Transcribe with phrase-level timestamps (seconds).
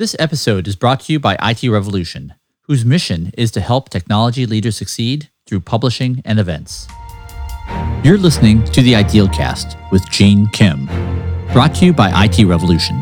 [0.00, 4.46] This episode is brought to you by IT Revolution, whose mission is to help technology
[4.46, 6.88] leaders succeed through publishing and events.
[8.02, 10.86] You're listening to the Ideal Cast with Gene Kim,
[11.52, 12.96] brought to you by IT Revolution.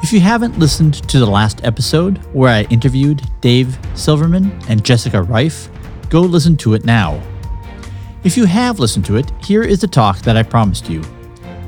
[0.00, 5.24] If you haven't listened to the last episode where I interviewed Dave Silverman and Jessica
[5.24, 5.68] Reif,
[6.08, 7.20] go listen to it now.
[8.24, 11.04] If you have listened to it, here is the talk that I promised you.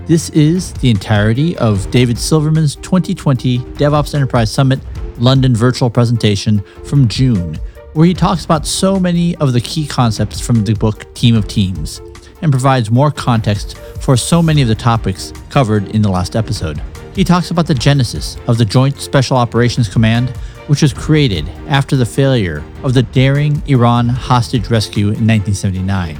[0.06, 4.80] This is the entirety of David Silverman's 2020 DevOps Enterprise Summit
[5.18, 7.56] London virtual presentation from June,
[7.92, 11.46] where he talks about so many of the key concepts from the book Team of
[11.46, 12.00] Teams
[12.40, 16.80] and provides more context for so many of the topics covered in the last episode.
[17.14, 20.30] He talks about the genesis of the Joint Special Operations Command,
[20.68, 26.16] which was created after the failure of the daring Iran hostage rescue in 1979,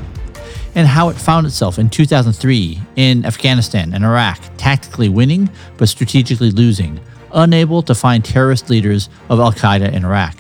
[0.77, 6.51] and how it found itself in 2003 in Afghanistan and Iraq, tactically winning but strategically
[6.51, 7.01] losing,
[7.33, 10.37] unable to find terrorist leaders of Al Qaeda in Iraq.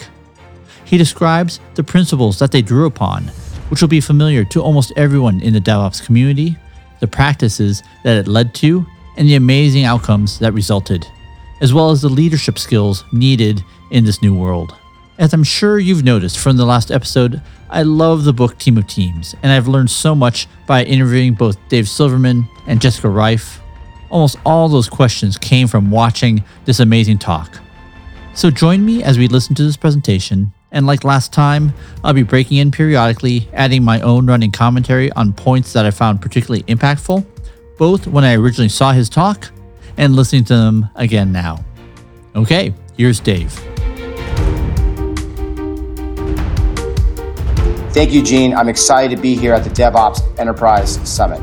[0.84, 3.24] He describes the principles that they drew upon,
[3.70, 6.54] which will be familiar to almost everyone in the DevOps community,
[7.00, 11.06] the practices that it led to, and the amazing outcomes that resulted,
[11.62, 14.76] as well as the leadership skills needed in this new world.
[15.18, 18.86] As I'm sure you've noticed from the last episode, I love the book Team of
[18.86, 23.60] Teams, and I've learned so much by interviewing both Dave Silverman and Jessica Reif.
[24.10, 27.58] Almost all those questions came from watching this amazing talk.
[28.34, 31.72] So join me as we listen to this presentation, and like last time,
[32.04, 36.20] I'll be breaking in periodically, adding my own running commentary on points that I found
[36.20, 37.24] particularly impactful
[37.76, 39.50] both when I originally saw his talk
[39.96, 41.64] and listening to them again now.
[42.34, 43.75] Okay, here's Dave.
[47.96, 48.52] Thank you, Gene.
[48.54, 51.40] I'm excited to be here at the DevOps Enterprise Summit.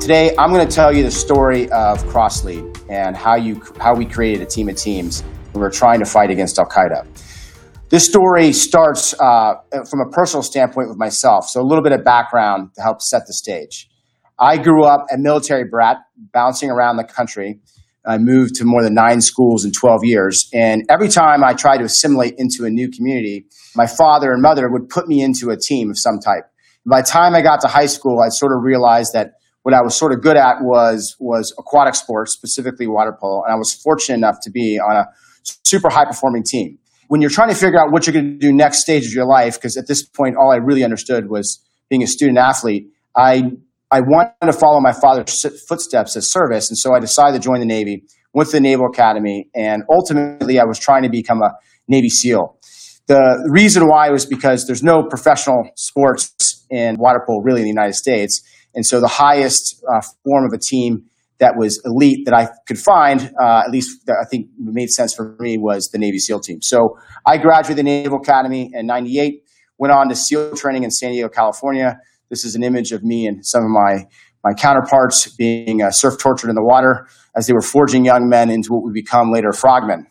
[0.00, 4.04] Today, I'm going to tell you the story of CrossLead and how you how we
[4.04, 7.06] created a team of teams when we were trying to fight against Al Qaeda.
[7.90, 9.54] This story starts uh,
[9.88, 13.28] from a personal standpoint with myself, so a little bit of background to help set
[13.28, 13.88] the stage.
[14.36, 15.98] I grew up a military brat,
[16.32, 17.60] bouncing around the country.
[18.06, 20.48] I moved to more than nine schools in 12 years.
[20.52, 24.68] And every time I tried to assimilate into a new community, my father and mother
[24.70, 26.44] would put me into a team of some type.
[26.86, 29.32] By the time I got to high school, I sort of realized that
[29.62, 33.42] what I was sort of good at was, was aquatic sports, specifically water polo.
[33.42, 35.06] And I was fortunate enough to be on a
[35.42, 36.78] super high performing team.
[37.08, 39.26] When you're trying to figure out what you're going to do next stage of your
[39.26, 43.52] life, because at this point, all I really understood was being a student athlete, I
[43.90, 47.60] I wanted to follow my father's footsteps as service, and so I decided to join
[47.60, 51.52] the Navy, went to the Naval Academy, and ultimately I was trying to become a
[51.86, 52.58] Navy SEAL.
[53.06, 57.70] The reason why was because there's no professional sports in water polo really in the
[57.70, 58.42] United States,
[58.74, 61.04] and so the highest uh, form of a team
[61.38, 65.12] that was elite that I could find, uh, at least that I think made sense
[65.14, 66.62] for me, was the Navy SEAL team.
[66.62, 66.96] So
[67.26, 69.42] I graduated the Naval Academy in '98,
[69.78, 71.98] went on to SEAL training in San Diego, California
[72.34, 74.06] this is an image of me and some of my,
[74.42, 77.06] my counterparts being uh, surf tortured in the water
[77.36, 80.04] as they were forging young men into what would become later frogmen.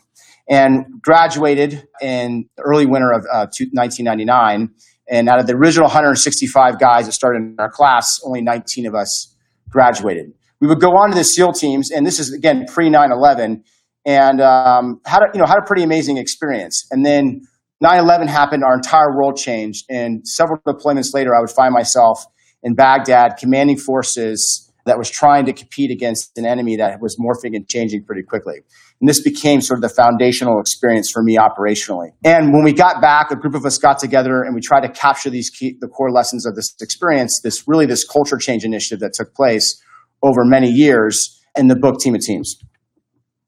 [0.48, 4.70] And graduated in the early winter of uh, 1999.
[5.06, 8.94] And out of the original 165 guys that started in our class, only 19 of
[8.94, 9.36] us
[9.68, 10.32] graduated.
[10.60, 13.62] We would go on to the SEAL teams, and this is again pre 9 11,
[14.06, 16.86] and um, had a, you know had a pretty amazing experience.
[16.90, 17.42] And then
[17.84, 19.84] 9 11 happened, our entire world changed.
[19.90, 22.24] And several deployments later, I would find myself
[22.62, 27.54] in Baghdad commanding forces that was trying to compete against an enemy that was morphing
[27.54, 28.54] and changing pretty quickly.
[29.00, 32.12] And this became sort of the foundational experience for me operationally.
[32.24, 34.88] And when we got back, a group of us got together and we tried to
[34.88, 39.00] capture these key, the core lessons of this experience, this really this culture change initiative
[39.00, 39.78] that took place
[40.22, 42.56] over many years in the book Team of Teams.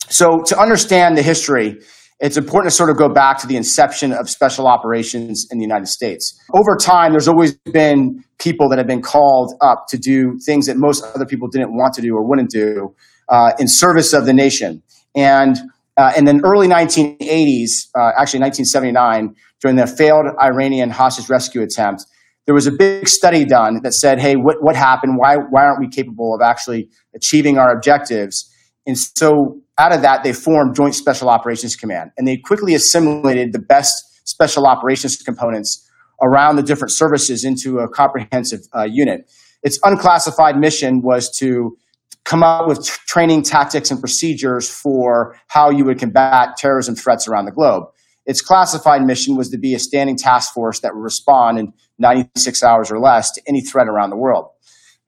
[0.09, 1.81] So to understand the history,
[2.19, 5.65] it's important to sort of go back to the inception of special operations in the
[5.65, 6.39] United States.
[6.55, 10.77] Over time, there's always been people that have been called up to do things that
[10.77, 12.95] most other people didn't want to do or wouldn't do
[13.29, 14.83] uh, in service of the nation.
[15.15, 15.57] And
[15.97, 22.07] uh, in the early 1980s, uh, actually 1979, during the failed Iranian hostage rescue attempt,
[22.47, 25.17] there was a big study done that said, hey, what, what happened?
[25.19, 28.51] Why, why aren't we capable of actually achieving our objectives?
[28.87, 33.53] And so out of that, they formed Joint Special Operations Command, and they quickly assimilated
[33.53, 33.95] the best
[34.29, 35.89] special operations components
[36.23, 39.31] around the different services into a comprehensive uh, unit.
[39.63, 41.77] Its unclassified mission was to
[42.25, 47.45] come up with training tactics and procedures for how you would combat terrorism threats around
[47.45, 47.85] the globe.
[48.25, 52.63] Its classified mission was to be a standing task force that would respond in 96
[52.63, 54.49] hours or less to any threat around the world.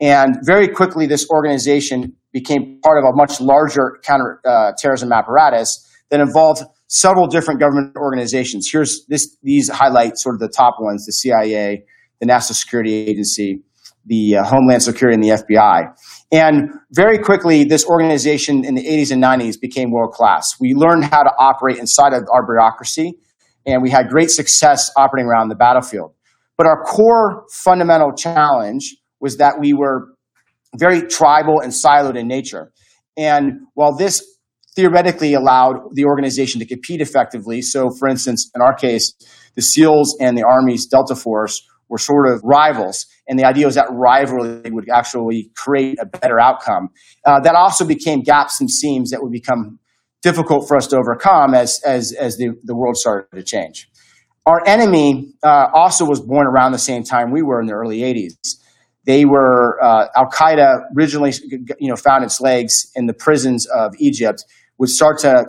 [0.00, 6.20] And very quickly, this organization became part of a much larger counterterrorism uh, apparatus that
[6.20, 8.68] involved several different government organizations.
[8.70, 11.84] Here's this; these highlight sort of the top ones: the CIA,
[12.20, 13.62] the National Security Agency,
[14.06, 15.94] the uh, Homeland Security, and the FBI.
[16.30, 20.56] And very quickly, this organization in the 80s and 90s became world class.
[20.60, 23.14] We learned how to operate inside of our bureaucracy,
[23.66, 26.12] and we had great success operating around the battlefield.
[26.56, 30.08] But our core fundamental challenge was that we were
[30.78, 32.72] very tribal and siloed in nature.
[33.16, 34.24] And while this
[34.76, 39.12] theoretically allowed the organization to compete effectively, so for instance, in our case,
[39.56, 43.74] the SEALs and the Army's Delta Force were sort of rivals, and the idea was
[43.74, 46.90] that rivalry would actually create a better outcome.
[47.24, 49.78] Uh, that also became gaps and seams that would become
[50.22, 53.88] difficult for us to overcome as, as, as the, the world started to change.
[54.46, 57.98] Our enemy uh, also was born around the same time we were in the early
[57.98, 58.57] 80s.
[59.08, 61.32] They were uh, Al Qaeda originally,
[61.80, 64.44] you know, found its legs in the prisons of Egypt.
[64.76, 65.46] Would start to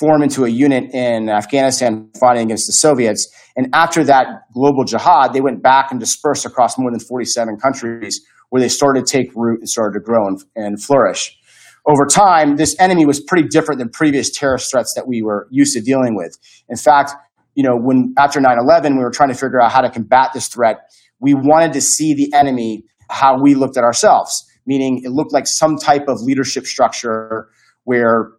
[0.00, 3.32] form into a unit in Afghanistan fighting against the Soviets.
[3.56, 8.20] And after that global jihad, they went back and dispersed across more than 47 countries
[8.48, 11.38] where they started to take root and started to grow and, and flourish.
[11.86, 15.74] Over time, this enemy was pretty different than previous terrorist threats that we were used
[15.74, 16.36] to dealing with.
[16.68, 17.12] In fact,
[17.54, 20.48] you know, when after 9-11, we were trying to figure out how to combat this
[20.48, 20.90] threat
[21.20, 25.46] we wanted to see the enemy how we looked at ourselves, meaning it looked like
[25.46, 27.48] some type of leadership structure
[27.84, 28.32] where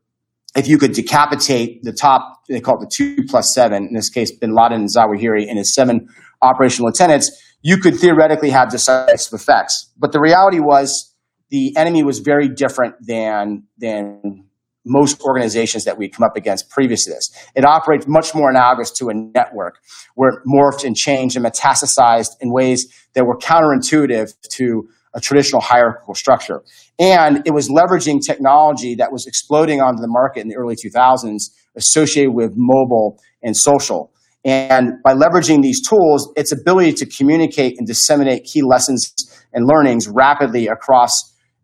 [0.56, 4.10] if you could decapitate the top, they call it the two plus seven, in this
[4.10, 6.07] case, bin Laden and Zawahiri and his seven
[6.42, 7.31] operational lieutenants,
[7.62, 9.89] you could theoretically have decisive effects.
[9.98, 11.13] But the reality was
[11.50, 14.45] the enemy was very different than, than
[14.86, 17.30] most organizations that we come up against previous to this.
[17.56, 19.80] It operates much more analogous to a network
[20.16, 25.62] where it morphed and changed and metastasized in ways that were counterintuitive to a traditional
[25.62, 26.62] hierarchical structure.
[26.98, 31.51] And it was leveraging technology that was exploding onto the market in the early 2000s
[31.75, 34.12] associated with mobile and social.
[34.44, 39.13] And by leveraging these tools, its ability to communicate and disseminate key lessons
[39.54, 41.12] and learnings rapidly across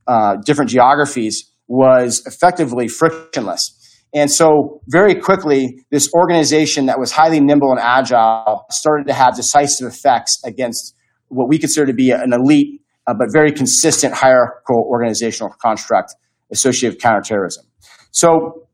[0.08, 3.74] uh, different geographies was effectively frictionless.
[4.14, 9.36] And so, very quickly, this organization that was highly nimble and agile started to have
[9.36, 10.96] decisive effects against
[11.28, 16.16] what we consider to be an elite uh, but very consistent hierarchical organizational construct
[16.52, 17.66] associated with counterterrorism.
[18.12, 18.68] So,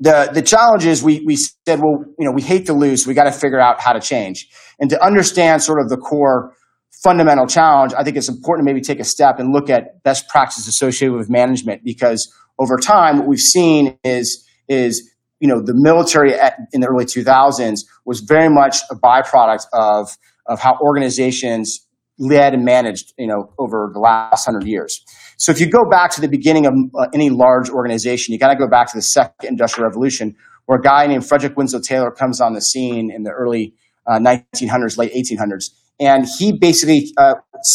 [0.00, 3.08] the, the challenge is we, we said, well, you know, we hate to lose, so
[3.08, 4.48] we got to figure out how to change.
[4.78, 6.52] And to understand sort of the core
[7.02, 10.28] fundamental challenge, I think it's important to maybe take a step and look at best
[10.28, 15.74] practices associated with management because over time, what we've seen is is you know the
[15.74, 20.16] military at, in the early 2000s was very much a byproduct of
[20.46, 21.86] of how organizations
[22.18, 25.04] led and managed you know over the last hundred years.
[25.36, 28.48] So if you go back to the beginning of uh, any large organization, you got
[28.48, 30.34] to go back to the second industrial revolution,
[30.64, 33.74] where a guy named Frederick Winslow Taylor comes on the scene in the early
[34.06, 37.34] uh, 1900s, late 1800s, and he basically uh,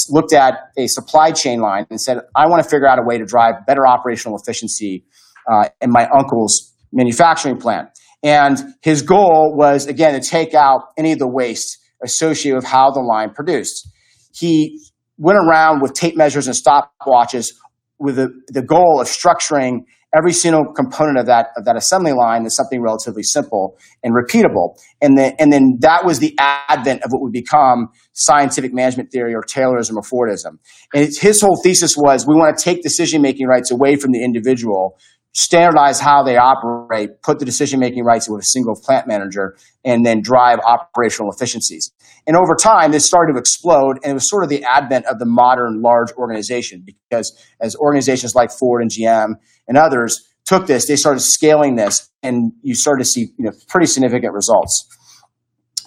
[0.10, 3.18] looked at a supply chain line and said, I want to figure out a way
[3.18, 5.06] to drive better operational efficiency
[5.52, 7.90] uh, in my uncle's manufacturing plant.
[8.24, 12.92] And his goal was, again, to take out any of the waste associated with how
[12.92, 13.90] the line produced.
[14.34, 14.80] He
[15.18, 17.54] went around with tape measures and stopwatches
[18.00, 22.46] with the, the goal of structuring every single component of that of that assembly line
[22.46, 24.78] is something relatively simple and repeatable.
[25.02, 29.34] And then and then that was the advent of what would become scientific management theory
[29.34, 30.60] or Taylorism or Fordism.
[30.94, 34.24] And his whole thesis was we want to take decision making rights away from the
[34.24, 34.98] individual
[35.34, 40.06] standardize how they operate, put the decision making rights with a single plant manager, and
[40.06, 41.92] then drive operational efficiencies.
[42.28, 45.20] And over time, this started to explode, and it was sort of the advent of
[45.20, 49.34] the modern large organization because as organizations like Ford and GM
[49.68, 53.52] and others took this, they started scaling this, and you started to see you know,
[53.68, 54.88] pretty significant results.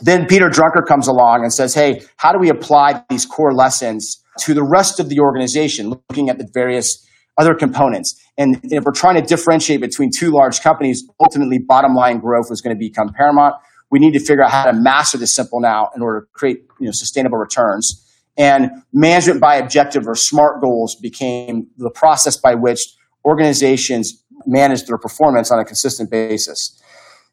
[0.02, 4.24] Then Peter Drucker comes along and says, hey, how do we apply these core lessons
[4.40, 7.06] to the rest of the organization, looking at the various
[7.38, 8.20] other components.
[8.38, 12.60] And if we're trying to differentiate between two large companies, ultimately bottom line growth is
[12.60, 13.54] going to become paramount.
[13.94, 16.64] We need to figure out how to master this simple now in order to create
[16.80, 18.04] you know, sustainable returns.
[18.36, 22.80] And management by objective or SMART goals became the process by which
[23.24, 26.76] organizations manage their performance on a consistent basis.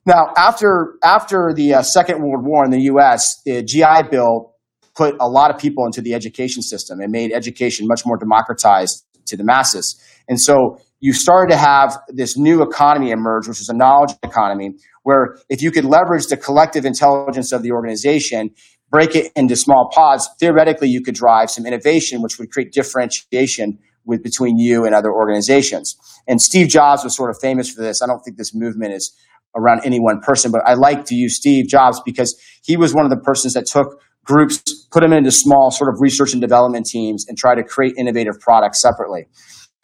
[0.05, 4.53] Now, after, after the uh, Second World War in the US, the GI Bill
[4.93, 9.03] put a lot of people into the education system and made education much more democratized
[9.25, 9.99] to the masses.
[10.29, 14.75] And so you started to have this new economy emerge, which is a knowledge economy,
[15.03, 18.51] where if you could leverage the collective intelligence of the organization,
[18.89, 23.79] break it into small pods, theoretically you could drive some innovation, which would create differentiation
[24.05, 25.95] with between you and other organizations.
[26.27, 28.01] And Steve Jobs was sort of famous for this.
[28.01, 29.15] I don't think this movement is
[29.55, 33.05] around any one person, but I like to use Steve Jobs because he was one
[33.05, 36.85] of the persons that took groups, put them into small sort of research and development
[36.85, 39.25] teams and try to create innovative products separately.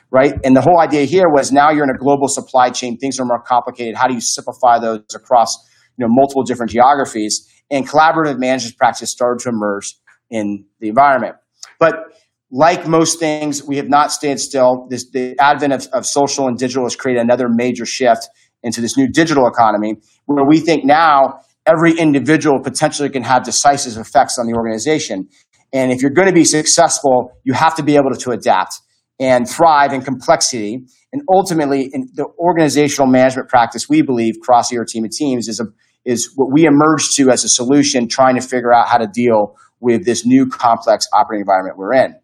[0.09, 0.33] Right.
[0.43, 3.25] And the whole idea here was now you're in a global supply chain, things are
[3.25, 3.95] more complicated.
[3.95, 5.53] How do you simplify those across
[5.97, 7.45] you know, multiple different geographies?
[7.69, 9.95] And collaborative management practice started to emerge
[10.29, 11.35] in the environment.
[11.79, 11.95] But
[12.51, 14.87] like most things, we have not stayed still.
[14.89, 18.29] This, the advent of, of social and digital has created another major shift
[18.63, 19.95] into this new digital economy
[20.25, 25.27] where we think now every individual potentially can have decisive effects on the organization.
[25.73, 28.79] And if you're going to be successful, you have to be able to, to adapt
[29.19, 30.85] and thrive in complexity.
[31.11, 35.59] And ultimately, in the organizational management practice, we believe, cross your team of teams, is,
[35.59, 35.65] a,
[36.05, 39.55] is what we emerge to as a solution, trying to figure out how to deal
[39.79, 42.15] with this new complex operating environment we're in.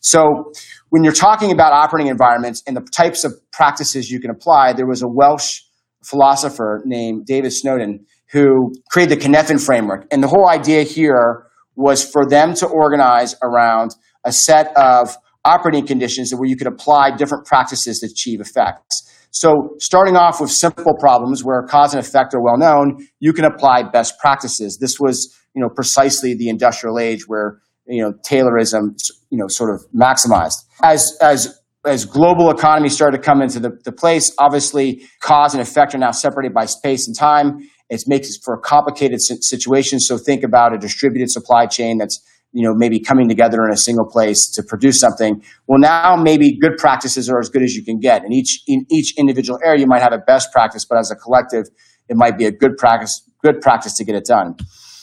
[0.00, 0.52] So,
[0.88, 4.86] when you're talking about operating environments and the types of practices you can apply, there
[4.86, 5.60] was a Welsh
[6.04, 10.06] philosopher named David Snowden who created the Cynefin framework.
[10.10, 13.94] And the whole idea here was for them to organize around
[14.24, 19.08] a set of operating conditions where you could apply different practices to achieve effects.
[19.30, 23.46] So, starting off with simple problems where cause and effect are well known, you can
[23.46, 24.78] apply best practices.
[24.78, 28.94] This was, you know, precisely the industrial age where you know Taylorism,
[29.30, 30.64] you know, sort of maximized.
[30.82, 35.62] As as as global economy started to come into the, the place, obviously cause and
[35.62, 37.58] effect are now separated by space and time.
[37.88, 39.98] It makes it for a complicated situation.
[39.98, 42.20] So think about a distributed supply chain that's
[42.52, 45.42] you know maybe coming together in a single place to produce something.
[45.66, 48.24] Well, now maybe good practices are as good as you can get.
[48.24, 51.16] In each in each individual area, you might have a best practice, but as a
[51.16, 51.66] collective,
[52.08, 54.54] it might be a good practice good practice to get it done.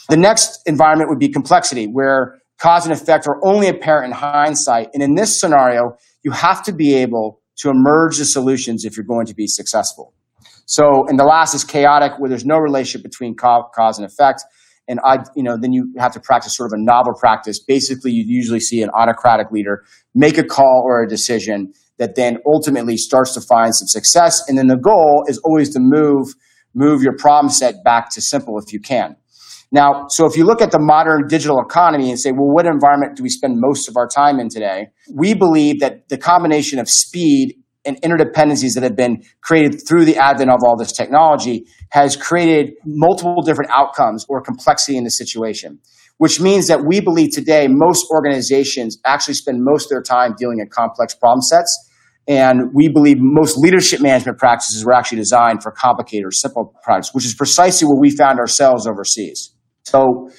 [0.09, 4.89] The next environment would be complexity, where cause and effect are only apparent in hindsight.
[4.93, 9.05] And in this scenario, you have to be able to emerge the solutions if you're
[9.05, 10.13] going to be successful.
[10.65, 14.43] So, and the last is chaotic, where there's no relationship between cause and effect.
[14.89, 17.63] And I, you know, then you have to practice sort of a novel practice.
[17.63, 22.39] Basically, you usually see an autocratic leader make a call or a decision that then
[22.46, 24.41] ultimately starts to find some success.
[24.48, 26.34] And then the goal is always to move
[26.74, 29.15] move your problem set back to simple if you can.
[29.72, 33.15] Now, so if you look at the modern digital economy and say, well, what environment
[33.15, 34.88] do we spend most of our time in today?
[35.13, 37.55] We believe that the combination of speed
[37.86, 42.74] and interdependencies that have been created through the advent of all this technology has created
[42.86, 45.79] multiple different outcomes or complexity in the situation,
[46.17, 50.59] which means that we believe today most organizations actually spend most of their time dealing
[50.59, 51.88] in complex problem sets.
[52.27, 57.12] And we believe most leadership management practices were actually designed for complicated or simple projects,
[57.13, 59.55] which is precisely where we found ourselves overseas.
[59.83, 60.29] So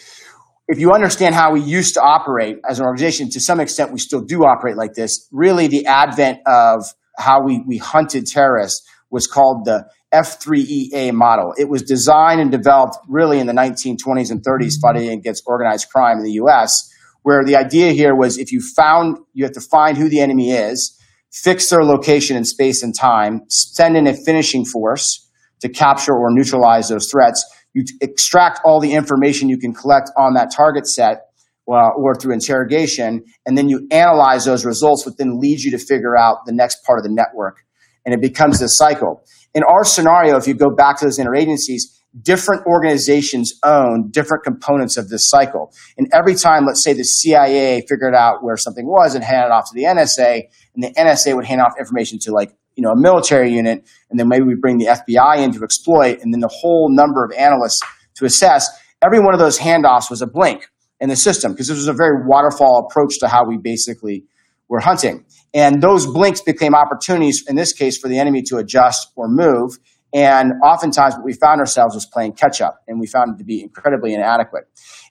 [0.69, 3.99] if you understand how we used to operate as an organization, to some extent we
[3.99, 5.27] still do operate like this.
[5.33, 6.85] Really, the advent of
[7.21, 11.55] how we, we hunted terrorists was called the F3EA model.
[11.59, 14.81] It was designed and developed really in the 1920s and 30s, mm-hmm.
[14.81, 19.19] fighting against organized crime in the US, where the idea here was if you found,
[19.33, 20.99] you have to find who the enemy is,
[21.33, 25.29] fix their location in space and time, send in a finishing force
[25.61, 30.35] to capture or neutralize those threats you extract all the information you can collect on
[30.35, 31.30] that target set
[31.71, 35.79] uh, or through interrogation, and then you analyze those results, which then leads you to
[35.79, 37.65] figure out the next part of the network.
[38.05, 39.23] And it becomes this cycle.
[39.55, 41.83] In our scenario, if you go back to those interagencies,
[42.23, 45.73] different organizations own different components of this cycle.
[45.97, 49.53] And every time, let's say the CIA figured out where something was and handed it
[49.53, 50.43] off to the NSA,
[50.75, 54.19] and the NSA would hand off information to like you know a military unit, and
[54.19, 57.33] then maybe we bring the FBI in to exploit, and then the whole number of
[57.33, 57.81] analysts
[58.17, 58.69] to assess.
[59.03, 60.69] Every one of those handoffs was a blink
[61.01, 64.25] in the system because this was a very waterfall approach to how we basically
[64.69, 65.25] were hunting.
[65.53, 69.79] And those blinks became opportunities, in this case, for the enemy to adjust or move.
[70.13, 73.45] And oftentimes, what we found ourselves was playing catch up, and we found it to
[73.45, 74.65] be incredibly inadequate.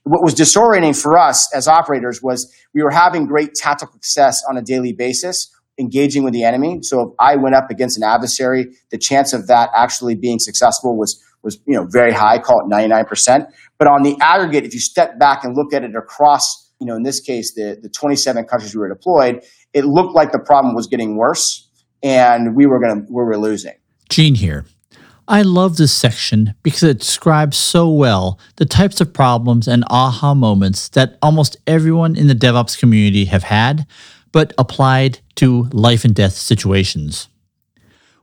[0.03, 4.57] What was disorienting for us as operators was we were having great tactical success on
[4.57, 6.79] a daily basis, engaging with the enemy.
[6.81, 10.97] So if I went up against an adversary, the chance of that actually being successful
[10.97, 13.47] was was you know very high, call it 99%.
[13.77, 16.95] But on the aggregate, if you step back and look at it across, you know,
[16.95, 19.43] in this case, the, the 27 countries we were deployed,
[19.73, 21.69] it looked like the problem was getting worse
[22.03, 23.75] and we were gonna we were losing.
[24.09, 24.65] Gene here.
[25.27, 30.33] I love this section because it describes so well the types of problems and aha
[30.33, 33.85] moments that almost everyone in the DevOps community have had,
[34.31, 37.29] but applied to life and death situations.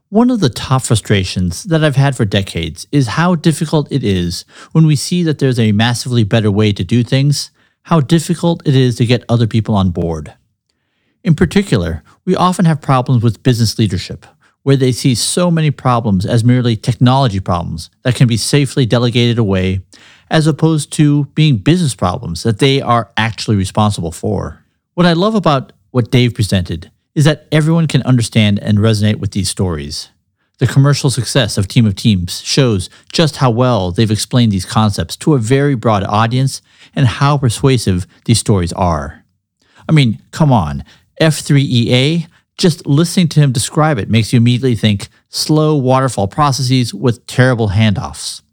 [0.09, 4.45] One of the top frustrations that I've had for decades is how difficult it is
[4.71, 7.51] when we see that there's a massively better way to do things
[7.83, 10.33] how difficult it is to get other people on board.
[11.25, 14.25] In particular, we often have problems with business leadership,
[14.63, 19.37] where they see so many problems as merely technology problems that can be safely delegated
[19.37, 19.81] away,
[20.29, 24.63] as opposed to being business problems that they are actually responsible for.
[24.93, 29.31] What I love about what Dave presented is that everyone can understand and resonate with
[29.31, 30.09] these stories.
[30.59, 35.15] The commercial success of Team of Teams shows just how well they've explained these concepts
[35.17, 36.61] to a very broad audience
[36.95, 39.23] and how persuasive these stories are.
[39.89, 40.83] I mean, come on,
[41.19, 47.25] F3EA just listening to him describe it makes you immediately think slow waterfall processes with
[47.25, 48.43] terrible handoffs.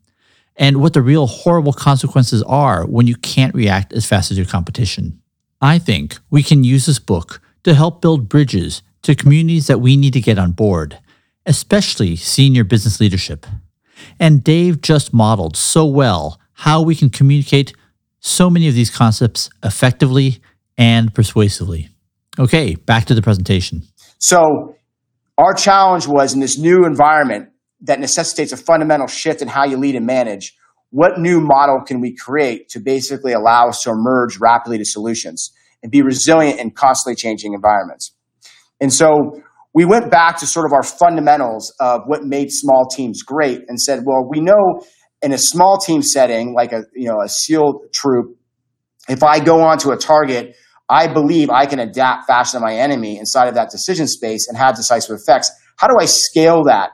[0.56, 4.46] And what the real horrible consequences are when you can't react as fast as your
[4.46, 5.20] competition.
[5.60, 9.96] I think we can use this book to help build bridges to communities that we
[9.96, 10.98] need to get on board,
[11.46, 13.46] especially senior business leadership.
[14.18, 17.74] And Dave just modeled so well how we can communicate
[18.20, 20.40] so many of these concepts effectively
[20.78, 21.88] and persuasively.
[22.38, 23.82] Okay, back to the presentation.
[24.18, 24.76] So
[25.36, 27.50] our challenge was in this new environment
[27.82, 30.56] that necessitates a fundamental shift in how you lead and manage.
[30.90, 35.52] What new model can we create to basically allow us to emerge rapidly to solutions
[35.84, 38.16] and be resilient in constantly changing environments?
[38.80, 39.40] And so
[39.72, 43.80] we went back to sort of our fundamentals of what made small teams great and
[43.80, 44.82] said, well, we know
[45.22, 48.36] in a small team setting, like a you know a SEAL troop,
[49.08, 50.56] if I go onto a target,
[50.88, 54.56] I believe I can adapt faster than my enemy inside of that decision space and
[54.56, 55.50] have decisive effects.
[55.76, 56.90] How do I scale that,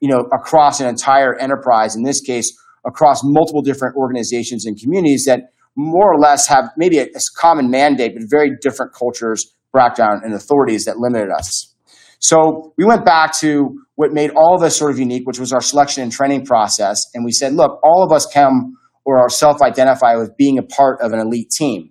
[0.00, 1.94] you know, across an entire enterprise?
[1.94, 2.52] In this case,
[2.86, 7.70] across multiple different organizations and communities that more or less have maybe a, a common
[7.70, 11.74] mandate, but very different cultures, background, and authorities that limited us.
[12.18, 15.52] So we went back to what made all of us sort of unique, which was
[15.52, 17.04] our selection and training process.
[17.14, 20.62] And we said, look, all of us come or are self identify with being a
[20.62, 21.90] part of an elite team.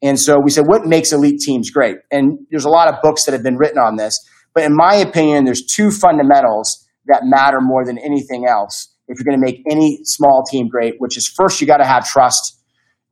[0.00, 1.96] And so we said, what makes elite teams great?
[2.12, 4.16] And there's a lot of books that have been written on this.
[4.54, 9.24] But in my opinion, there's two fundamentals that matter more than anything else if you're
[9.24, 12.60] going to make any small team great, which is first, you got to have trust.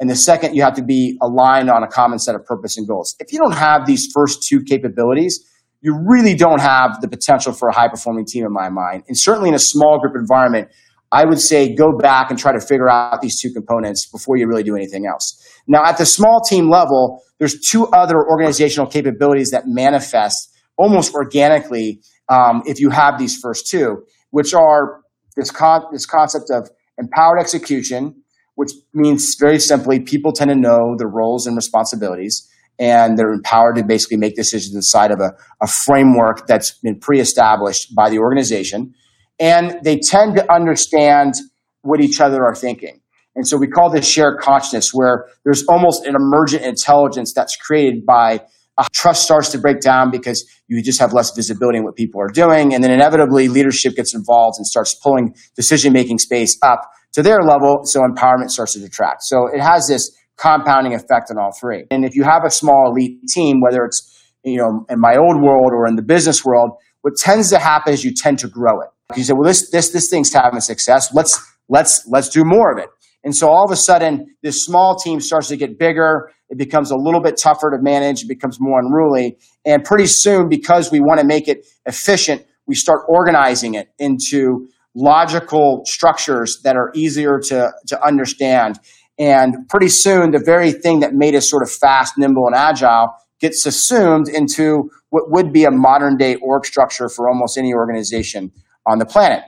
[0.02, 2.88] And the second, you have to be aligned on a common set of purpose and
[2.88, 3.14] goals.
[3.20, 5.48] If you don't have these first two capabilities,
[5.80, 9.04] you really don't have the potential for a high performing team in my mind.
[9.06, 10.70] And certainly in a small group environment,
[11.12, 14.48] I would say go back and try to figure out these two components before you
[14.48, 15.40] really do anything else.
[15.68, 22.00] Now, at the small team level, there's two other organizational capabilities that manifest almost organically
[22.28, 25.02] um, if you have these first two, which are
[25.36, 28.21] this, con- this concept of empowered execution,
[28.54, 33.76] which means very simply people tend to know their roles and responsibilities and they're empowered
[33.76, 38.94] to basically make decisions inside of a, a framework that's been pre-established by the organization
[39.38, 41.34] and they tend to understand
[41.82, 43.00] what each other are thinking.
[43.34, 48.04] And so we call this shared consciousness, where there's almost an emergent intelligence that's created
[48.06, 48.42] by
[48.78, 52.20] uh, trust starts to break down because you just have less visibility in what people
[52.20, 52.72] are doing.
[52.74, 57.40] And then inevitably, leadership gets involved and starts pulling decision making space up to their
[57.40, 57.82] level.
[57.84, 59.22] So empowerment starts to detract.
[59.22, 61.84] So it has this compounding effect on all three.
[61.90, 64.08] And if you have a small elite team, whether it's
[64.44, 66.70] you know in my old world or in the business world,
[67.02, 68.88] what tends to happen is you tend to grow it.
[69.16, 71.12] You say, well, this this this thing's having success.
[71.14, 72.88] Let's let's let's do more of it.
[73.24, 76.30] And so all of a sudden, this small team starts to get bigger.
[76.48, 78.22] It becomes a little bit tougher to manage.
[78.22, 79.38] It becomes more unruly.
[79.64, 84.68] And pretty soon, because we want to make it efficient, we start organizing it into
[84.94, 88.78] logical structures that are easier to, to understand.
[89.18, 93.14] And pretty soon, the very thing that made us sort of fast, nimble, and agile
[93.40, 98.52] gets assumed into what would be a modern day org structure for almost any organization
[98.86, 99.42] on the planet.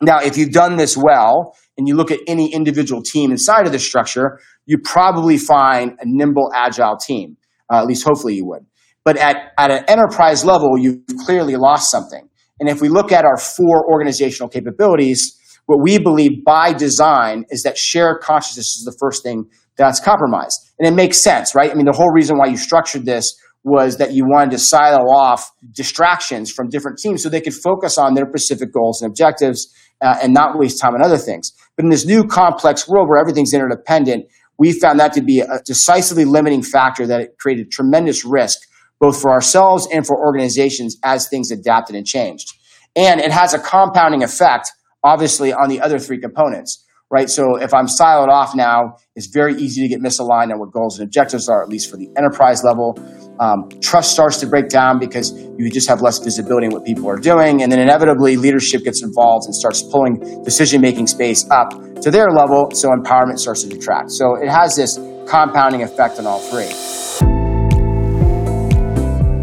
[0.00, 3.72] Now, if you've done this well and you look at any individual team inside of
[3.72, 7.36] the structure, you probably find a nimble, agile team.
[7.72, 8.66] Uh, at least hopefully you would.
[9.04, 12.28] But at, at an enterprise level, you've clearly lost something.
[12.62, 17.64] And if we look at our four organizational capabilities, what we believe by design is
[17.64, 19.46] that shared consciousness is the first thing
[19.76, 20.70] that's compromised.
[20.78, 21.72] And it makes sense, right?
[21.72, 25.10] I mean, the whole reason why you structured this was that you wanted to silo
[25.10, 29.66] off distractions from different teams so they could focus on their specific goals and objectives
[30.00, 31.50] uh, and not waste time on other things.
[31.76, 35.60] But in this new complex world where everything's interdependent, we found that to be a
[35.64, 38.60] decisively limiting factor that it created tremendous risk
[39.02, 42.54] both for ourselves and for organizations as things adapted and changed.
[42.96, 44.70] And it has a compounding effect,
[45.02, 47.28] obviously, on the other three components right?
[47.28, 50.98] So if I'm siloed off now, it's very easy to get misaligned on what goals
[50.98, 52.98] and objectives are, at least for the enterprise level.
[53.38, 57.08] Um, trust starts to break down because you just have less visibility in what people
[57.10, 57.62] are doing.
[57.62, 62.28] And then inevitably, leadership gets involved and starts pulling decision making space up to their
[62.30, 62.70] level.
[62.72, 64.10] So empowerment starts to detract.
[64.10, 67.41] So it has this compounding effect on all three.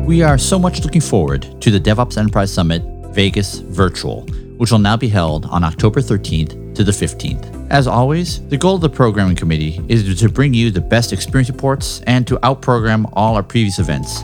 [0.09, 2.81] We are so much looking forward to the DevOps Enterprise Summit
[3.13, 4.21] Vegas Virtual,
[4.57, 7.69] which will now be held on October 13th to the 15th.
[7.69, 11.51] As always, the goal of the programming committee is to bring you the best experience
[11.51, 14.23] reports and to outprogram all our previous events.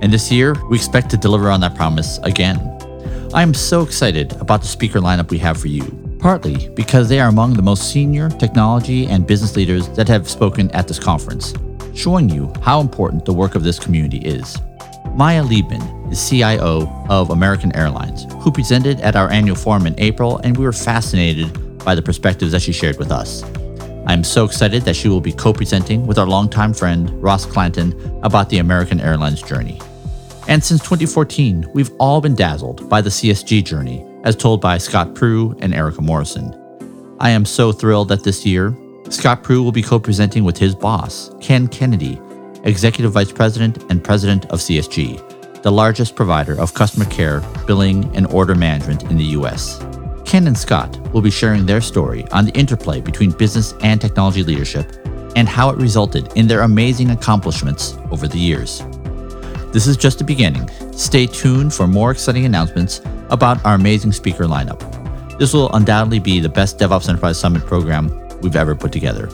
[0.00, 2.56] And this year, we expect to deliver on that promise again.
[3.34, 5.84] I am so excited about the speaker lineup we have for you,
[6.18, 10.70] partly because they are among the most senior technology and business leaders that have spoken
[10.70, 11.52] at this conference,
[11.94, 14.56] showing you how important the work of this community is.
[15.16, 20.36] Maya Leibman is CIO of American Airlines, who presented at our annual forum in April,
[20.44, 23.42] and we were fascinated by the perspectives that she shared with us.
[24.06, 27.46] I am so excited that she will be co presenting with our longtime friend Ross
[27.46, 29.80] Clanton about the American Airlines journey.
[30.48, 35.14] And since 2014, we've all been dazzled by the CSG journey, as told by Scott
[35.14, 36.54] Prugh and Erica Morrison.
[37.20, 38.76] I am so thrilled that this year,
[39.08, 42.20] Scott Prugh will be co presenting with his boss, Ken Kennedy,
[42.66, 48.26] Executive Vice President and President of CSG, the largest provider of customer care, billing, and
[48.26, 49.78] order management in the U.S.
[50.24, 54.42] Ken and Scott will be sharing their story on the interplay between business and technology
[54.42, 54.90] leadership
[55.36, 58.82] and how it resulted in their amazing accomplishments over the years.
[59.72, 60.68] This is just the beginning.
[60.92, 63.00] Stay tuned for more exciting announcements
[63.30, 64.80] about our amazing speaker lineup.
[65.38, 69.28] This will undoubtedly be the best DevOps Enterprise Summit program we've ever put together.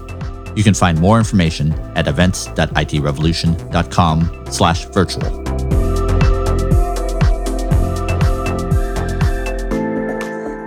[0.55, 5.43] You can find more information at events.itrevolution.com slash virtual.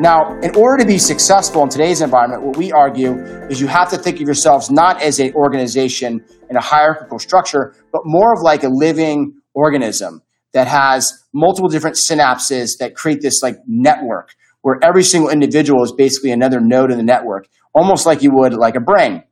[0.02, 3.14] Now, in order to be successful in today's environment, what we argue
[3.50, 7.74] is you have to think of yourselves not as an organization in a hierarchical structure,
[7.92, 10.22] but more of like a living organism
[10.54, 15.92] that has multiple different synapses that create this like network where every single individual is
[15.92, 19.24] basically another node in the network, almost like you would like a brain.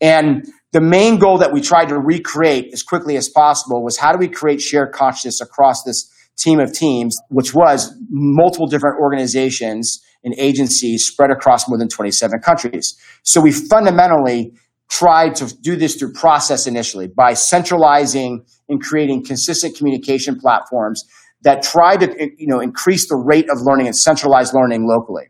[0.00, 4.12] And the main goal that we tried to recreate as quickly as possible was how
[4.12, 10.02] do we create shared consciousness across this team of teams, which was multiple different organizations
[10.22, 12.98] and agencies spread across more than 27 countries.
[13.22, 14.52] So we fundamentally
[14.90, 21.04] tried to do this through process initially by centralizing and creating consistent communication platforms
[21.42, 25.24] that tried to you know increase the rate of learning and centralize learning locally.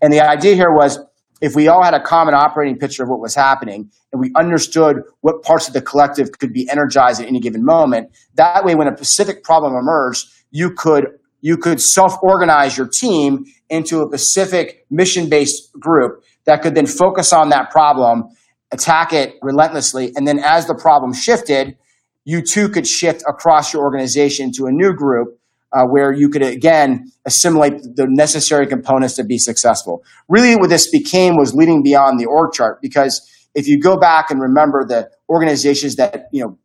[0.00, 0.98] And the idea here was
[1.40, 5.02] if we all had a common operating picture of what was happening and we understood
[5.20, 8.88] what parts of the collective could be energized at any given moment, that way when
[8.88, 11.08] a specific problem emerged, you could
[11.42, 17.50] you could self-organize your team into a specific mission-based group that could then focus on
[17.50, 18.24] that problem,
[18.72, 21.76] attack it relentlessly, and then as the problem shifted,
[22.24, 25.35] you too could shift across your organization to a new group
[25.76, 30.02] uh, where you could again assimilate the necessary components to be successful.
[30.28, 33.20] Really, what this became was leading beyond the org chart because
[33.54, 36.58] if you go back and remember the organizations that you know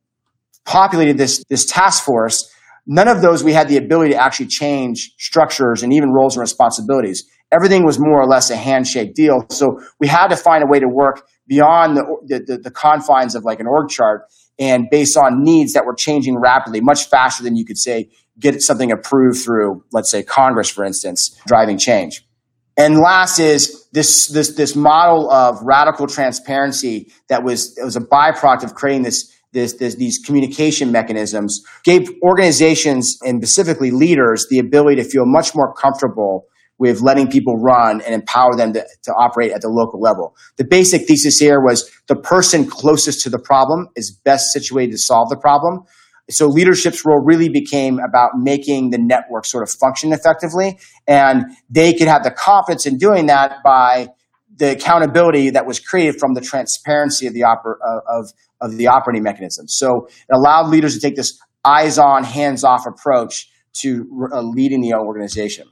[0.66, 2.50] populated this this task force,
[2.88, 6.42] none of those we had the ability to actually change structures and even roles and
[6.42, 7.26] responsibilities.
[7.52, 9.46] Everything was more or less a handshake deal.
[9.50, 13.44] So we had to find a way to work beyond the, the, the confines of
[13.44, 14.22] like an org chart
[14.58, 18.62] and based on needs that were changing rapidly, much faster than you could say get
[18.62, 22.26] something approved through, let's say, Congress, for instance, driving change.
[22.78, 28.64] And last is this this this model of radical transparency that was was a byproduct
[28.64, 35.02] of creating this this, this, these communication mechanisms gave organizations and specifically leaders the ability
[35.02, 36.46] to feel much more comfortable
[36.80, 40.36] with letting people run and empower them to, to operate at the local level.
[40.58, 44.98] The basic thesis here was the person closest to the problem is best situated to
[44.98, 45.84] solve the problem.
[46.30, 50.80] So leadership's role really became about making the network sort of function effectively.
[51.08, 54.10] And they could have the confidence in doing that by
[54.56, 58.32] the accountability that was created from the transparency of the, oper- of,
[58.62, 59.68] of the operating mechanism.
[59.68, 64.82] So it allowed leaders to take this eyes on, hands off approach to uh, leading
[64.82, 65.68] the organization.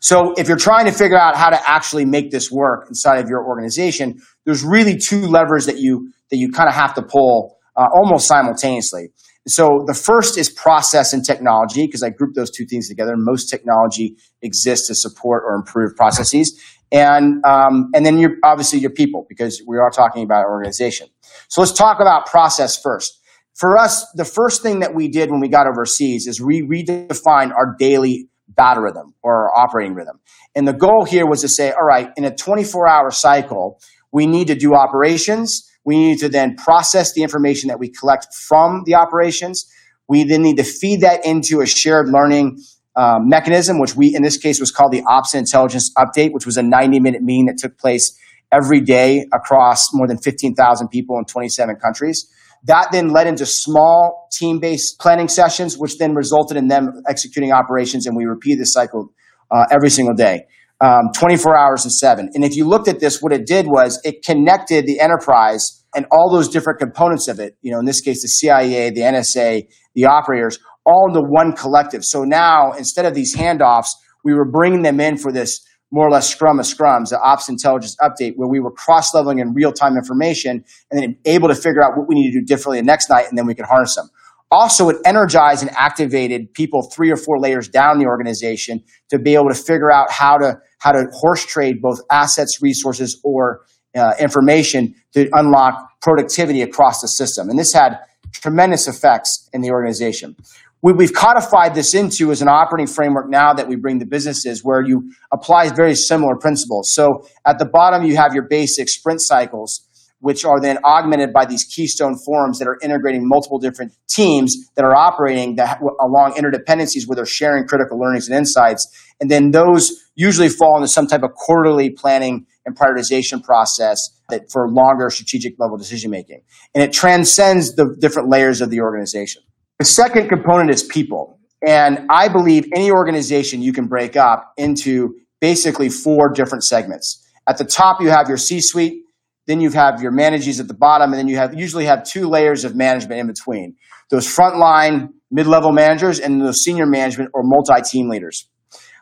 [0.00, 3.28] So if you're trying to figure out how to actually make this work inside of
[3.28, 7.57] your organization, there's really two levers that you that you kind of have to pull
[7.78, 9.08] uh, almost simultaneously.
[9.46, 13.14] So the first is process and technology, because I group those two things together.
[13.16, 16.60] Most technology exists to support or improve processes.
[16.92, 21.08] And, um, and then you're obviously your people, because we are talking about organization.
[21.48, 23.20] So let's talk about process first.
[23.54, 27.52] For us, the first thing that we did when we got overseas is we redefined
[27.52, 30.20] our daily battle rhythm or our operating rhythm.
[30.54, 33.80] And the goal here was to say, all right, in a 24 hour cycle,
[34.12, 38.26] we need to do operations we need to then process the information that we collect
[38.34, 39.72] from the operations.
[40.06, 42.58] We then need to feed that into a shared learning
[42.94, 46.58] um, mechanism, which we, in this case, was called the Ops Intelligence Update, which was
[46.58, 48.14] a 90 minute meeting that took place
[48.52, 52.30] every day across more than 15,000 people in 27 countries.
[52.64, 57.50] That then led into small team based planning sessions, which then resulted in them executing
[57.50, 58.04] operations.
[58.04, 59.10] And we repeat this cycle
[59.50, 60.48] uh, every single day,
[60.82, 62.28] um, 24 hours and seven.
[62.34, 66.06] And if you looked at this, what it did was it connected the enterprise and
[66.10, 69.68] all those different components of it, you know, in this case, the CIA, the NSA,
[69.94, 72.04] the operators, all into one collective.
[72.04, 73.90] So now instead of these handoffs,
[74.24, 77.48] we were bringing them in for this more or less scrum of scrums, the ops
[77.48, 81.54] intelligence update, where we were cross leveling in real time information and then able to
[81.54, 83.64] figure out what we need to do differently the next night, and then we could
[83.64, 84.08] harness them.
[84.50, 89.34] Also, it energized and activated people three or four layers down the organization to be
[89.34, 93.60] able to figure out how to how to horse trade both assets, resources, or
[93.96, 97.48] uh, information to unlock productivity across the system.
[97.48, 97.98] And this had
[98.32, 100.36] tremendous effects in the organization
[100.82, 104.62] we, have codified this into as an operating framework now that we bring to businesses
[104.62, 106.92] where you apply very similar principles.
[106.92, 109.84] So at the bottom, you have your basic sprint cycles,
[110.20, 114.84] which are then augmented by these keystone forums that are integrating multiple different teams that
[114.84, 118.86] are operating that, along interdependencies where they're sharing critical learnings and insights.
[119.20, 124.50] And then those usually fall into some type of quarterly planning and prioritization process that
[124.52, 126.42] for longer strategic level decision making.
[126.74, 129.42] And it transcends the different layers of the organization.
[129.78, 131.38] The second component is people.
[131.66, 137.24] And I believe any organization you can break up into basically four different segments.
[137.48, 139.02] At the top, you have your C suite,
[139.46, 142.28] then you have your managers at the bottom, and then you have usually have two
[142.28, 143.76] layers of management in between.
[144.10, 148.48] Those frontline mid-level managers and those senior management or multi-team leaders.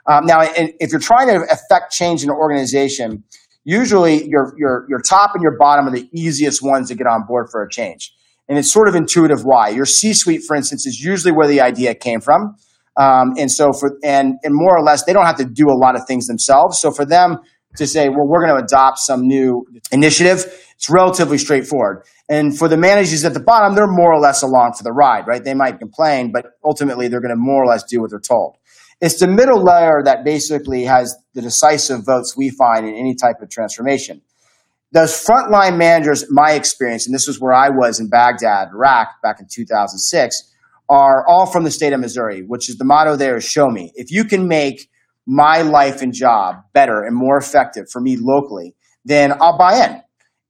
[0.06, 3.24] Um, now, if you're trying to affect change in an organization,
[3.66, 7.26] usually your, your, your top and your bottom are the easiest ones to get on
[7.26, 8.12] board for a change.
[8.48, 9.70] And it's sort of intuitive why.
[9.70, 12.54] Your C suite, for instance, is usually where the idea came from.
[12.96, 15.74] Um, and so for, and, and more or less, they don't have to do a
[15.76, 16.80] lot of things themselves.
[16.80, 17.38] So for them
[17.76, 22.04] to say, well, we're going to adopt some new initiative, it's relatively straightforward.
[22.28, 25.26] And for the managers at the bottom, they're more or less along for the ride,
[25.26, 25.42] right?
[25.42, 28.56] They might complain, but ultimately they're going to more or less do what they're told.
[29.00, 33.42] It's the middle layer that basically has the decisive votes we find in any type
[33.42, 34.22] of transformation
[34.92, 39.40] those frontline managers, my experience, and this was where I was in Baghdad, Iraq, back
[39.40, 40.52] in 2006,
[40.88, 43.92] are all from the state of Missouri, which is the motto there is show me.
[43.94, 44.88] If you can make
[45.26, 50.02] my life and job better and more effective for me locally, then I'll buy in.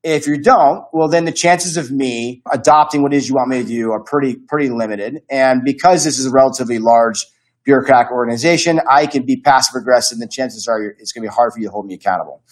[0.04, 3.48] If you don't, well, then the chances of me adopting what it is you want
[3.48, 5.22] me to do are pretty, pretty limited.
[5.30, 7.24] And because this is a relatively large
[7.66, 11.34] bureaucratic organization, I can be passive aggressive, and the chances are it's going to be
[11.34, 12.42] hard for you to hold me accountable.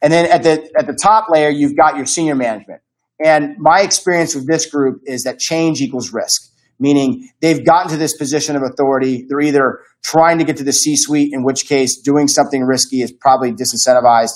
[0.00, 2.80] And then at the at the top layer, you've got your senior management.
[3.22, 7.96] And my experience with this group is that change equals risk, meaning they've gotten to
[7.96, 9.26] this position of authority.
[9.28, 13.02] They're either trying to get to the C suite, in which case doing something risky
[13.02, 14.34] is probably disincentivized,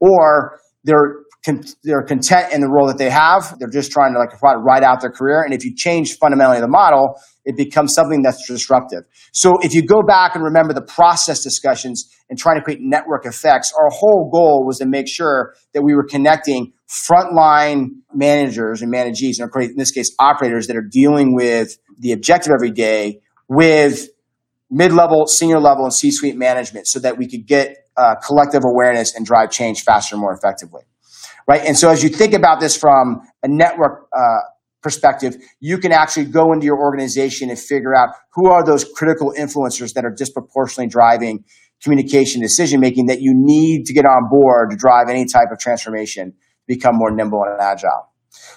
[0.00, 1.16] or they're
[1.82, 3.58] they're content in the role that they have.
[3.58, 5.42] They're just trying to like ride out their career.
[5.42, 7.14] And if you change fundamentally the model,
[7.48, 9.04] it becomes something that's disruptive.
[9.32, 13.24] So if you go back and remember the process discussions and trying to create network
[13.24, 18.90] effects, our whole goal was to make sure that we were connecting frontline managers and
[18.90, 24.10] managees, or in this case, operators that are dealing with the objective every day with
[24.70, 29.24] mid-level, senior level, and C-suite management so that we could get uh, collective awareness and
[29.24, 30.82] drive change faster and more effectively.
[31.48, 31.62] Right.
[31.64, 34.40] And so as you think about this from a network uh,
[34.88, 39.34] perspective, you can actually go into your organization and figure out who are those critical
[39.38, 41.44] influencers that are disproportionately driving
[41.84, 45.58] communication decision making that you need to get on board to drive any type of
[45.58, 46.32] transformation,
[46.66, 48.10] become more nimble and agile.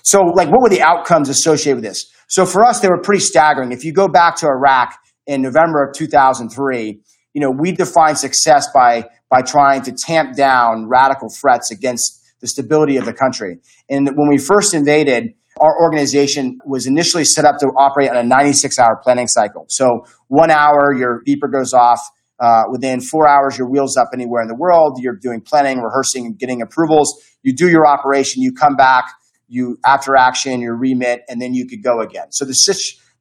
[0.03, 2.09] So, like, what were the outcomes associated with this?
[2.27, 3.73] So, for us, they were pretty staggering.
[3.73, 7.01] If you go back to Iraq in November of 2003,
[7.33, 12.47] you know, we defined success by by trying to tamp down radical threats against the
[12.47, 13.59] stability of the country.
[13.89, 18.23] And when we first invaded, our organization was initially set up to operate on a
[18.23, 19.65] 96 hour planning cycle.
[19.69, 21.99] So one hour, your beeper goes off.
[22.39, 24.97] Uh, within four hours, your wheels up anywhere in the world.
[24.99, 27.21] You're doing planning, rehearsing, getting approvals.
[27.43, 28.41] You do your operation.
[28.41, 29.05] You come back.
[29.47, 32.31] You after action, your remit, and then you could go again.
[32.31, 32.53] So the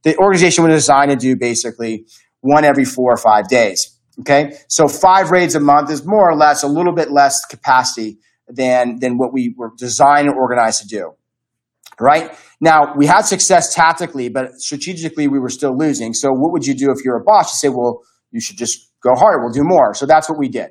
[0.04, 2.06] the organization was designed to do basically
[2.40, 3.98] one every four or five days.
[4.20, 8.18] Okay, so five raids a month is more or less a little bit less capacity
[8.48, 11.12] than than what we were designed and organized to do
[12.00, 12.36] right?
[12.60, 16.12] Now, we had success tactically, but strategically, we were still losing.
[16.12, 17.52] So, what would you do if you're a boss?
[17.52, 19.42] You say, well, you should just go harder.
[19.42, 19.94] We'll do more.
[19.94, 20.70] So, that's what we did.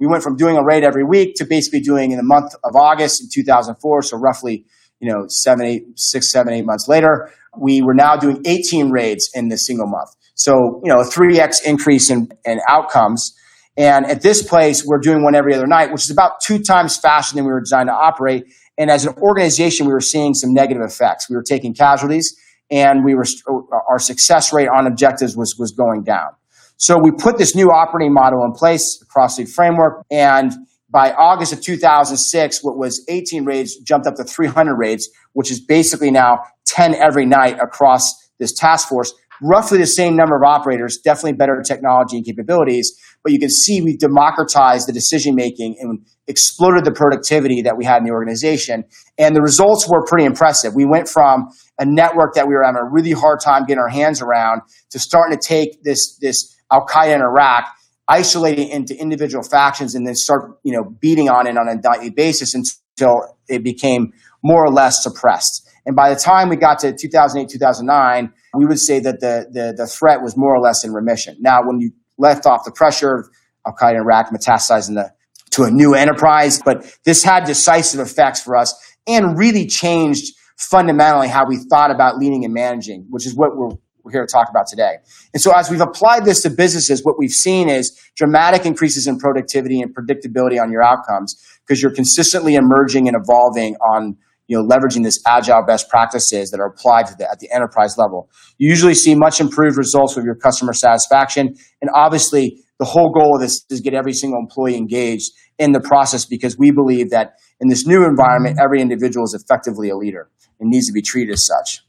[0.00, 2.76] We went from doing a raid every week to basically doing in the month of
[2.76, 4.02] August in 2004.
[4.02, 4.64] So, roughly,
[5.00, 9.30] you know, seven, eight, six, seven, eight months later, we were now doing 18 raids
[9.34, 10.10] in this single month.
[10.34, 13.34] So, you know, a 3x increase in, in outcomes.
[13.76, 16.96] And at this place, we're doing one every other night, which is about two times
[16.96, 18.44] faster than we were designed to operate.
[18.78, 21.28] And as an organization, we were seeing some negative effects.
[21.28, 22.34] We were taking casualties,
[22.70, 26.30] and we were uh, our success rate on objectives was was going down.
[26.76, 30.52] So we put this new operating model in place, across the framework, and
[30.90, 35.60] by August of 2006, what was 18 raids jumped up to 300 raids, which is
[35.60, 39.12] basically now 10 every night across this task force.
[39.42, 43.82] Roughly the same number of operators, definitely better technology and capabilities, but you can see
[43.82, 48.84] we've democratized the decision making and exploded the productivity that we had in the organization.
[49.16, 50.74] And the results were pretty impressive.
[50.74, 53.88] We went from a network that we were having a really hard time getting our
[53.88, 57.64] hands around to starting to take this, this Al Qaeda in Iraq
[58.08, 62.10] isolating into individual factions and then start you know beating on it on a nightly
[62.10, 64.12] basis until it became
[64.42, 65.68] more or less suppressed.
[65.84, 69.74] And by the time we got to 2008, 2009, we would say that the, the,
[69.76, 71.36] the threat was more or less in remission.
[71.40, 73.28] Now, when you left off the pressure, of
[73.66, 75.10] Al Qaeda in Iraq metastasizing the,
[75.52, 78.74] to a new enterprise, but this had decisive effects for us
[79.06, 83.76] and really changed fundamentally how we thought about leading and managing, which is what we're
[84.08, 84.96] we're here to talk about today.
[85.34, 89.18] And so as we've applied this to businesses, what we've seen is dramatic increases in
[89.18, 94.66] productivity and predictability on your outcomes because you're consistently emerging and evolving on you know,
[94.66, 98.30] leveraging this agile best practices that are applied to the, at the enterprise level.
[98.56, 101.54] You usually see much improved results with your customer satisfaction.
[101.82, 105.72] And obviously, the whole goal of this is to get every single employee engaged in
[105.72, 109.96] the process because we believe that in this new environment, every individual is effectively a
[109.96, 111.84] leader and needs to be treated as such.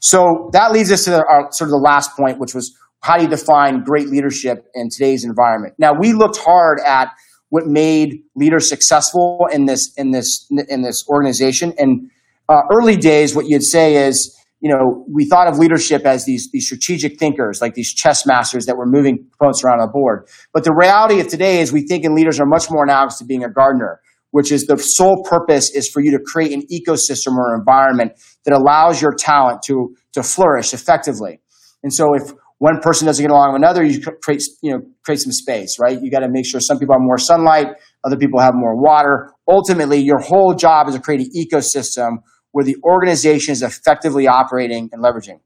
[0.00, 3.24] So that leads us to our, sort of the last point, which was how do
[3.24, 5.74] you define great leadership in today's environment?
[5.78, 7.08] Now we looked hard at
[7.50, 11.74] what made leaders successful in this in this in this organization.
[11.78, 12.10] And
[12.48, 16.50] uh, early days, what you'd say is, you know, we thought of leadership as these
[16.52, 20.28] these strategic thinkers, like these chess masters that were moving components around on the board.
[20.52, 23.24] But the reality of today is, we think in leaders are much more analogous to
[23.24, 27.36] being a gardener which is the sole purpose is for you to create an ecosystem
[27.36, 28.12] or environment
[28.44, 31.40] that allows your talent to, to flourish effectively.
[31.82, 35.20] And so if one person doesn't get along with another, you create, you know, create
[35.20, 36.00] some space, right?
[36.00, 37.68] You got to make sure some people have more sunlight,
[38.04, 39.32] other people have more water.
[39.48, 42.18] Ultimately, your whole job is to create an ecosystem
[42.52, 45.40] where the organization is effectively operating and leveraging.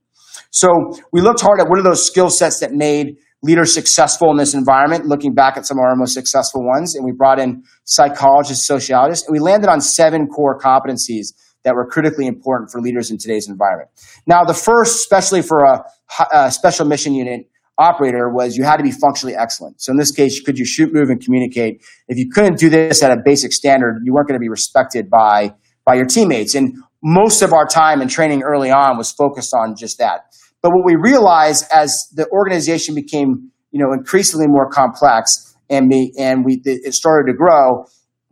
[0.51, 0.69] So
[1.13, 4.55] we looked hard at what are those skill sets that made leaders successful in this
[4.55, 6.95] environment, looking back at some of our most successful ones.
[6.95, 11.87] And we brought in psychologists, sociologists, and we landed on seven core competencies that were
[11.87, 13.91] critically important for leaders in today's environment.
[14.27, 15.85] Now, the first, especially for a,
[16.33, 19.81] a special mission unit operator, was you had to be functionally excellent.
[19.83, 21.83] So in this case, could you shoot, move, and communicate?
[22.09, 25.11] If you couldn't do this at a basic standard, you weren't going to be respected
[25.11, 26.55] by, by your teammates.
[26.55, 30.33] And most of our time and training early on was focused on just that.
[30.63, 36.13] But what we realized as the organization became, you know, increasingly more complex and me
[36.19, 37.85] and we it started to grow,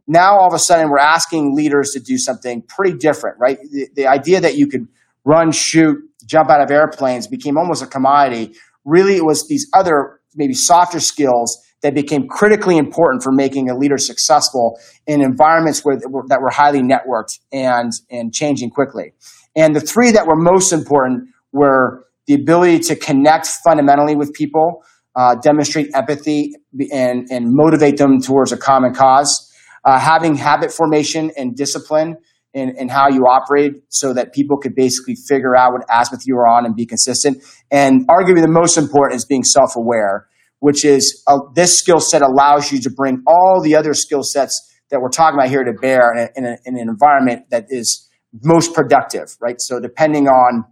[0.09, 3.59] now all of a sudden we're asking leaders to do something pretty different, right?
[3.71, 4.89] The, the idea that you could
[5.27, 8.55] run, shoot, jump out of airplanes became almost a commodity.
[8.87, 13.77] Really, it was these other maybe softer skills that became critically important for making a
[13.77, 19.12] leader successful in environments where, that were highly networked and, and changing quickly.
[19.57, 24.83] And the three that were most important were the ability to connect fundamentally with people,
[25.16, 26.55] uh, demonstrate empathy,
[26.92, 29.51] and, and motivate them towards a common cause.
[29.85, 32.16] Uh, having habit formation and discipline
[32.55, 36.37] in, in how you operate so that people could basically figure out what azimuth you
[36.37, 37.42] are on and be consistent.
[37.71, 40.29] And arguably the most important is being self aware,
[40.62, 44.72] which is uh, this skill set allows you to bring all the other skill sets
[44.92, 47.64] that we're talking about here to bear in, a, in, a, in an environment that
[47.68, 48.09] is
[48.44, 49.57] most productive, right?
[49.59, 50.64] So depending on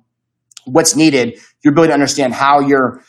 [0.64, 3.02] what's needed, your ability to understand how you're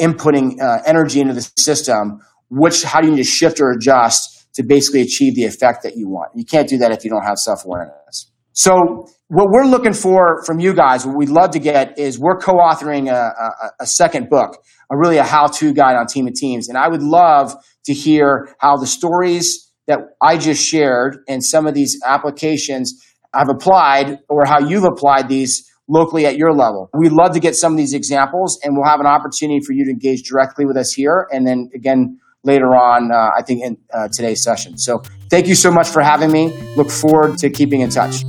[0.00, 4.46] inputting uh, energy into the system, which how do you need to shift or adjust
[4.54, 6.30] to basically achieve the effect that you want.
[6.34, 8.30] You can't do that if you don't have self awareness.
[8.54, 12.36] So what we're looking for from you guys, what we'd love to get is we're
[12.36, 16.68] co-authoring a, a, a second book, a really a how-to guide on team of teams,
[16.68, 17.54] and I would love
[17.86, 23.48] to hear how the stories that I just shared and some of these applications I've
[23.48, 26.90] applied, or how you've applied these locally at your level.
[26.92, 29.86] We'd love to get some of these examples, and we'll have an opportunity for you
[29.86, 33.78] to engage directly with us here, and then again later on, uh, I think in
[33.94, 34.76] uh, today's session.
[34.76, 36.52] So thank you so much for having me.
[36.76, 38.24] Look forward to keeping in touch.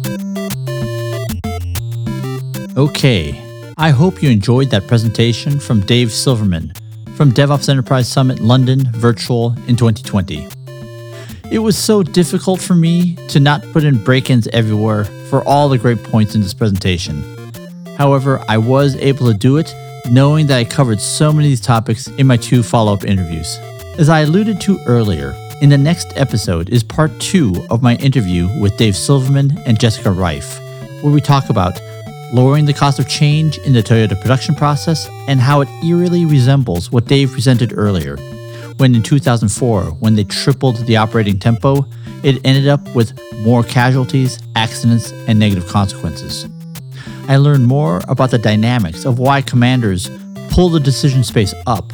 [2.75, 3.39] Okay,
[3.77, 6.73] I hope you enjoyed that presentation from Dave Silverman
[7.15, 10.47] from DevOps Enterprise Summit London Virtual in 2020.
[11.51, 15.69] It was so difficult for me to not put in break ins everywhere for all
[15.69, 17.23] the great points in this presentation.
[17.95, 19.71] However, I was able to do it
[20.09, 23.55] knowing that I covered so many of these topics in my two follow up interviews.
[23.99, 28.47] As I alluded to earlier, in the next episode is part two of my interview
[28.59, 30.59] with Dave Silverman and Jessica Reif,
[31.03, 31.79] where we talk about
[32.33, 36.91] lowering the cost of change in the Toyota production process and how it eerily resembles
[36.91, 38.17] what Dave presented earlier,
[38.77, 41.85] when in 2004, when they tripled the operating tempo,
[42.23, 46.47] it ended up with more casualties, accidents, and negative consequences.
[47.27, 50.09] I learned more about the dynamics of why commanders
[50.49, 51.93] pull the decision space up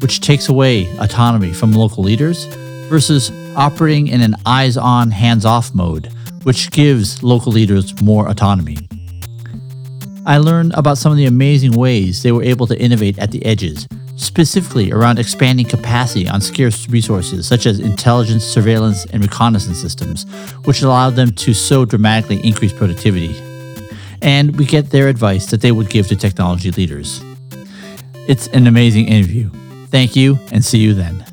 [0.00, 2.44] which takes away autonomy from local leaders,
[2.88, 6.12] versus operating in an eyes on, hands off mode,
[6.42, 8.78] which gives local leaders more autonomy.
[10.30, 13.44] I learned about some of the amazing ways they were able to innovate at the
[13.44, 20.30] edges, specifically around expanding capacity on scarce resources such as intelligence, surveillance, and reconnaissance systems,
[20.66, 23.34] which allowed them to so dramatically increase productivity.
[24.22, 27.20] And we get their advice that they would give to technology leaders.
[28.28, 29.50] It's an amazing interview.
[29.88, 31.24] Thank you and see you then.